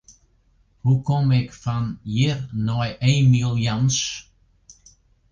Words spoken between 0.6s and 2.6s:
Hoe kom ik fan hjir